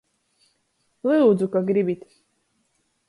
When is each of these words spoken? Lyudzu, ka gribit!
Lyudzu, 1.05 1.45
ka 1.51 1.61
gribit! 1.67 2.01